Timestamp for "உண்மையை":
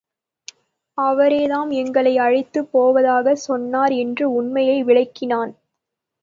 4.31-4.83